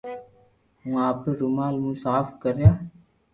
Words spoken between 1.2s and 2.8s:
رومال مون صاف ڪريا